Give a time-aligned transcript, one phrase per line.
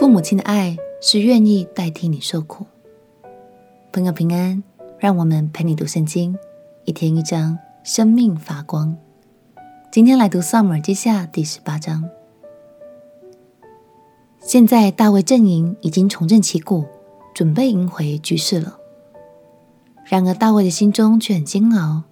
[0.00, 2.64] 父母亲的爱是愿意代替你受苦。
[3.92, 4.62] 朋友平安，
[4.98, 6.34] 让我们陪你读圣经，
[6.86, 8.96] 一天一章，生命发光。
[9.92, 12.08] 今天来读撒母耳记下第十八章。
[14.40, 16.86] 现在大卫阵营已经重振旗鼓，
[17.34, 18.78] 准备赢回局势了。
[20.06, 22.04] 然而大卫的心中却很煎熬。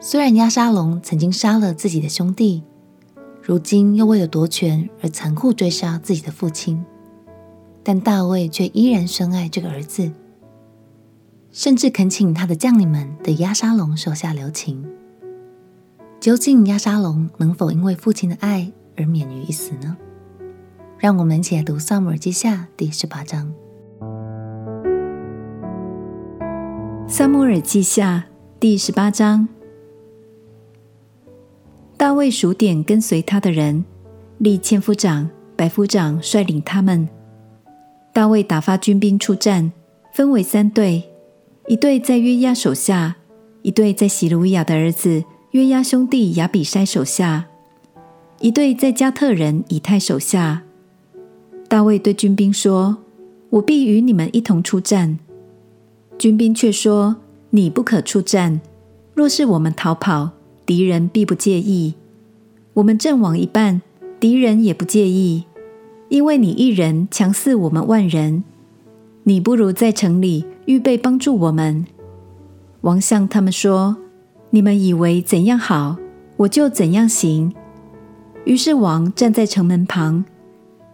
[0.00, 2.64] 虽然押沙龙曾经杀了自己的兄弟，
[3.44, 6.84] 如今又为了夺权而残酷追杀自己的父亲，
[7.82, 10.12] 但大卫却依然深爱这个儿子，
[11.50, 14.88] 甚至恳请他的将领们对押沙龙手下留情。
[16.20, 19.96] 究竟押沙龙能否因为父亲的爱而免于一死呢？
[20.96, 23.52] 让我们一起来读《撒母耳记下》第十八章。
[27.08, 28.26] 《撒母耳记下》
[28.60, 29.48] 第十八章。
[32.02, 33.84] 大卫数点跟随他的人，
[34.38, 37.08] 立千夫长、百夫长率领他们。
[38.12, 39.70] 大卫打发军兵出战，
[40.12, 41.04] 分为三队：
[41.68, 43.14] 一队在约押手下，
[43.62, 45.22] 一队在洗鲁雅的儿子
[45.52, 47.46] 约押兄弟亚比筛手下，
[48.40, 50.64] 一队在加特人以太手下。
[51.68, 52.96] 大卫对军兵说
[53.50, 55.20] ：“我必与你们一同出战。”
[56.18, 57.18] 军兵却说
[57.50, 58.60] ：“你不可出战，
[59.14, 60.32] 若是我们逃跑。”
[60.72, 61.92] 敌人必不介意，
[62.72, 63.82] 我们阵亡一半，
[64.18, 65.44] 敌人也不介意，
[66.08, 68.42] 因为你一人强似我们万人。
[69.24, 71.84] 你不如在城里预备帮助我们。
[72.80, 73.98] 王向他们说
[74.48, 75.98] ：“你们以为怎样好，
[76.38, 77.52] 我就怎样行。”
[78.46, 80.24] 于是王站在城门旁，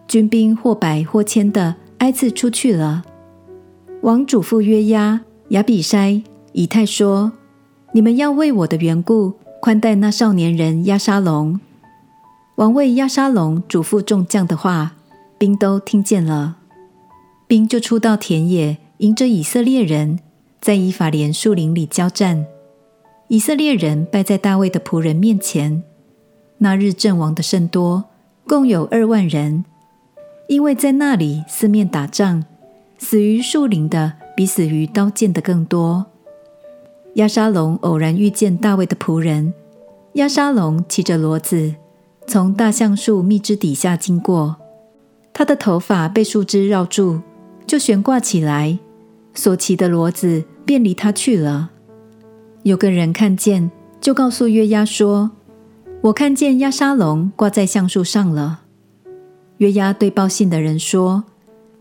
[0.09, 3.05] 军兵或百或千的挨次出去了。
[4.01, 7.31] 王嘱咐约押、亚比筛、以太说
[7.95, 11.59] ：“你们要为我的缘故。”宽待那少年人押沙龙。
[12.55, 14.93] 王为押沙龙嘱咐众将的话，
[15.37, 16.57] 兵都听见了。
[17.47, 20.19] 兵就出到田野，迎着以色列人，
[20.61, 22.45] 在以法莲树林里交战。
[23.27, 25.83] 以色列人败在大卫的仆人面前。
[26.59, 28.05] 那日阵亡的甚多，
[28.47, 29.65] 共有二万人，
[30.47, 32.45] 因为在那里四面打仗，
[32.97, 36.05] 死于树林的比死于刀剑的更多。
[37.19, 39.53] 押沙龙偶然遇见大卫的仆人，
[40.13, 41.75] 押沙龙骑着骡子
[42.25, 44.55] 从大橡树密枝底下经过，
[45.33, 47.19] 他的头发被树枝绕住，
[47.67, 48.79] 就悬挂起来，
[49.33, 51.71] 所骑的骡子便离他去了。
[52.63, 53.69] 有个人看见，
[53.99, 55.31] 就告诉约押说
[56.03, 58.61] ：“我看见押沙龙挂在橡树上了。”
[59.59, 61.25] 约押对报信的人说：“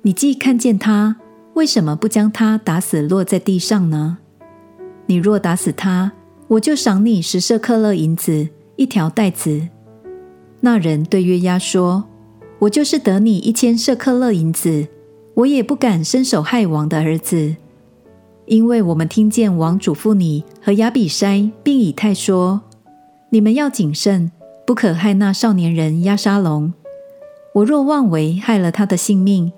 [0.02, 1.14] 你既看见他，
[1.54, 4.18] 为什么不将他打死，落在地上呢？”
[5.10, 6.12] 你若打死他，
[6.48, 8.46] 我就赏你十舍克勒银子，
[8.76, 9.66] 一条带子。
[10.60, 12.04] 那人对约押说
[12.60, 14.86] ：“我就是得你一千舍克勒银子，
[15.32, 17.56] 我也不敢伸手害王的儿子，
[18.44, 22.60] 因为我们听见王嘱咐你和亚比筛并以太说，
[23.30, 24.30] 你们要谨慎，
[24.66, 26.74] 不可害那少年人押沙龙。
[27.54, 29.50] 我若妄为害了他的性命，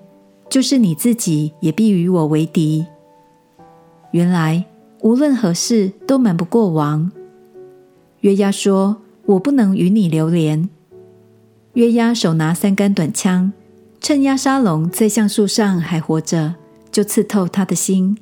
[0.47, 2.85] 就是你自己也必与我为敌。
[4.11, 4.63] 原来。”
[5.01, 7.11] 无论何事都瞒不过王。
[8.21, 10.69] 约押说：“我不能与你流连。”
[11.73, 13.51] 约押手拿三杆短枪，
[13.99, 16.55] 趁押沙龙在橡树上还活着，
[16.91, 18.17] 就刺透他的心。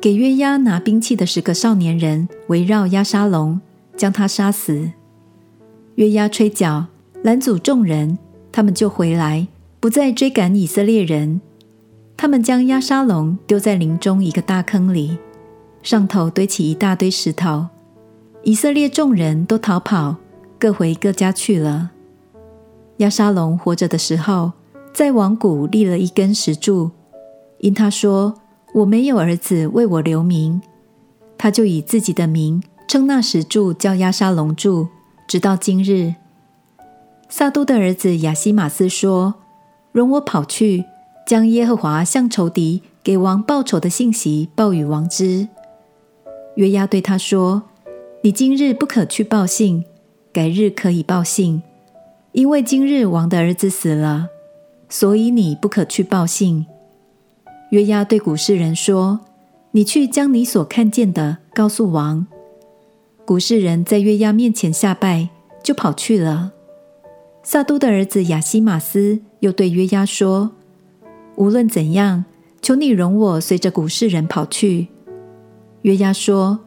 [0.00, 3.60] 给约押拿兵器的十个少年人围绕押沙龙，
[3.96, 4.90] 将他杀死。
[5.94, 6.86] 约押吹角
[7.22, 8.18] 拦阻众人，
[8.50, 9.46] 他们就回来，
[9.80, 11.40] 不再追赶以色列人。
[12.18, 15.16] 他们将押沙龙丢在林中一个大坑里。
[15.82, 17.66] 上头堆起一大堆石头，
[18.44, 20.16] 以色列众人都逃跑，
[20.58, 21.90] 各回各家去了。
[22.98, 24.52] 押沙龙活着的时候，
[24.92, 26.92] 在王谷立了一根石柱，
[27.58, 28.34] 因他说
[28.74, 30.62] ：“我没有儿子为我留名。”
[31.36, 34.86] 他就以自己的名称那石柱叫押沙龙柱，
[35.26, 36.14] 直到今日。
[37.28, 39.34] 撒督的儿子亚希玛斯说
[39.90, 40.84] ：“容我跑去，
[41.26, 45.48] 将耶和华向仇敌给王报仇的信息报与王知。”
[46.56, 47.62] 约押对他说
[48.22, 49.84] ：“你今日不可去报信，
[50.32, 51.62] 改日可以报信，
[52.32, 54.28] 因为今日王的儿子死了，
[54.88, 56.66] 所以你不可去报信。”
[57.70, 59.20] 约押对古事人说
[59.72, 62.26] ：“你去将你所看见的告诉王。”
[63.24, 65.30] 古事人在约押面前下拜，
[65.62, 66.52] 就跑去了。
[67.42, 70.50] 撒都的儿子亚希玛斯又对约押说
[71.36, 72.26] ：“无论怎样，
[72.60, 74.88] 求你容我随着古事人跑去。”
[75.82, 76.60] 约押说：“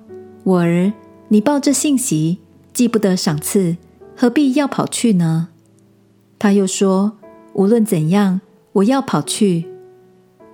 [0.44, 0.94] 我儿，
[1.30, 2.40] 你报这信息，
[2.74, 3.78] 既不得赏赐，
[4.16, 5.50] 何必要跑去呢？”
[6.38, 7.14] 他又说
[7.54, 8.42] ：“无论怎样，
[8.74, 9.66] 我要跑去。”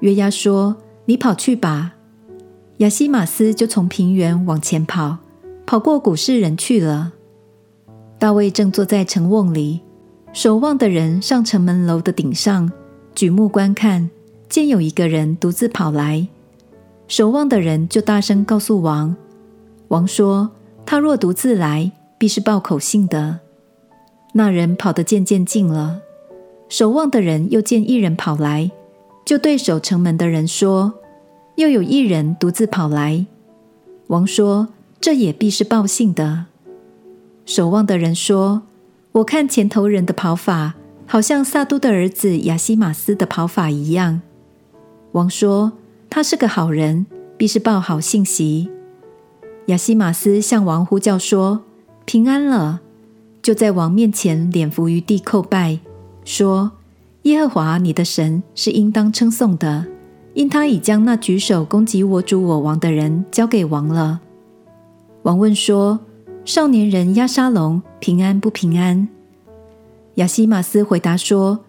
[0.01, 1.93] 约押说：“你跑去吧。”
[2.77, 5.17] 亚西玛斯就从平原往前跑，
[5.65, 7.13] 跑过古示人去了。
[8.19, 9.81] 大卫正坐在城瓮里，
[10.33, 12.71] 守望的人上城门楼的顶上，
[13.15, 14.11] 举目观看，
[14.47, 16.27] 见有一个人独自跑来。
[17.11, 19.13] 守望的人就大声告诉王。
[19.89, 20.49] 王说
[20.87, 23.41] ：“他若独自来，必是报口信的。”
[24.31, 25.99] 那人跑得渐渐近了，
[26.69, 28.71] 守望的人又见一人跑来，
[29.25, 30.93] 就对守城门的人说。
[31.55, 33.25] 又有一人独自跑来，
[34.07, 34.69] 王说
[35.01, 36.45] ：“这也必是报信的。”
[37.45, 38.61] 守望的人说
[39.11, 40.75] ：“我看前头人的跑法，
[41.05, 44.21] 好像撒都的儿子亚西马斯的跑法一样。”
[45.11, 45.73] 王说
[46.11, 48.69] ：“他是个好人，必是报好信息。”
[49.67, 51.61] 亚西玛斯向王呼叫说
[52.05, 52.81] ：“平安了！”
[53.41, 55.79] 就在王面前脸伏于地叩拜，
[56.25, 56.73] 说
[57.23, 59.87] ：“耶和华你的神是应当称颂的。”
[60.33, 64.21] 因他已将那举手攻击我主我王的人交给王了。
[65.23, 65.99] 王问说
[66.45, 69.07] ：“少年人押沙龙平安不平安？”
[70.15, 71.59] 亚西玛斯回答说：“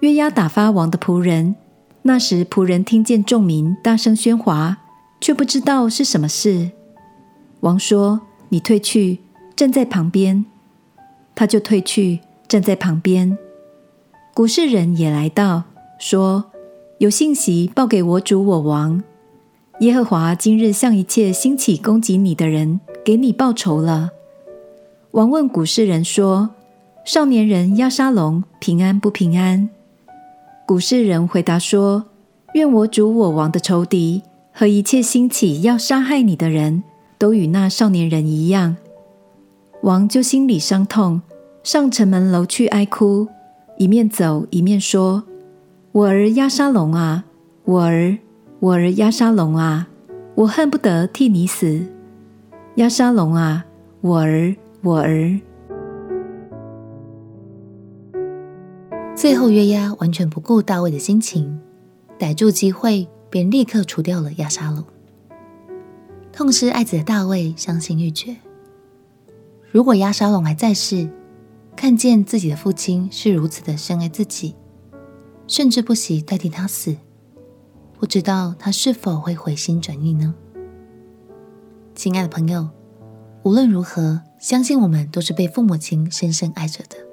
[0.00, 1.56] 约押打发王的仆人。
[2.06, 4.78] 那时仆人听见众民大声喧哗，
[5.20, 6.70] 却不知道是什么事。”
[7.60, 9.18] 王说：“你退去，
[9.54, 10.46] 站在旁边。”
[11.34, 13.36] 他就退去，站在旁边。
[14.32, 15.64] 古示人也来到，
[15.98, 16.46] 说。
[16.98, 19.02] 有信息报给我主我王，
[19.80, 24.12] 耶和华今日向一切兴起攻击你的人，给你报仇了。
[25.10, 26.54] 王问古示人说
[27.04, 29.68] ：“少年人押沙龙平安不平安？”
[30.66, 32.06] 古示人回答说
[32.54, 34.22] ：“愿我主我王的仇敌
[34.52, 36.82] 和一切兴起要杀害你的人
[37.16, 38.76] 都与那少年人一样。”
[39.82, 41.22] 王就心里伤痛，
[41.62, 43.28] 上城门楼去哀哭，
[43.78, 45.22] 一面走一面说。
[45.92, 47.24] 我儿押沙龙啊，
[47.64, 48.18] 我儿，
[48.58, 49.86] 我儿押沙龙啊，
[50.34, 51.86] 我恨不得替你死。
[52.74, 53.64] 押沙龙啊，
[54.00, 55.40] 我儿，我儿。
[59.16, 61.58] 最后，约押完全不顾大卫的心情，
[62.18, 64.84] 逮住机会便立刻除掉了亚沙龙。
[66.30, 68.36] 痛失爱子的大卫伤心欲绝。
[69.70, 71.08] 如果亚沙龙还在世，
[71.74, 74.54] 看见自己的父亲是如此的深爱自己。
[75.46, 76.94] 甚至不惜代替他死，
[77.98, 80.34] 不知道他是否会回心转意呢？
[81.94, 82.68] 亲爱的朋友，
[83.44, 87.05] 无论如何，相信我们都是被父母亲深深爱着的。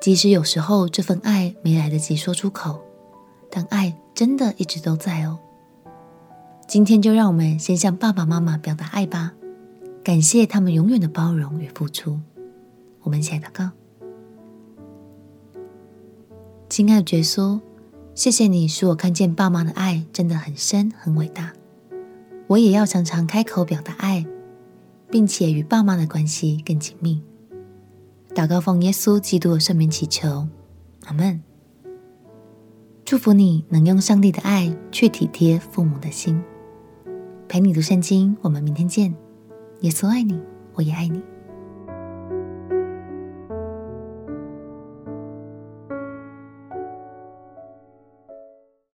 [0.00, 2.80] 即使有时候这份爱没来得及说出口，
[3.50, 5.38] 但爱真的一直都在哦。
[6.68, 9.32] 今天就让我们先向爸爸妈妈表达爱吧，
[10.04, 12.20] 感谢他们永远的包容与付出。
[13.02, 13.70] 我们一起来祷告。
[16.68, 17.60] 亲爱的耶稣，
[18.14, 21.52] 谢谢你使我看见爸妈的爱真的很深很伟大。
[22.48, 24.26] 我也要常常开口表达爱，
[25.10, 27.22] 并且与爸妈的关系更紧密。
[28.36, 30.46] 祷告奉耶稣基督的圣名祈求，
[31.06, 31.42] 阿门。
[33.02, 36.38] 祝福你能用上帝的爱去体贴父母的心。
[37.48, 39.14] 陪你读圣经，我们明天见。
[39.80, 40.38] 耶稣爱你，
[40.74, 41.22] 我也爱你。